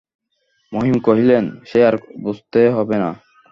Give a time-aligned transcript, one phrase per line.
[0.73, 1.95] মহিম কহিলেন, সে আর
[2.23, 3.09] বুঝতে হবে না।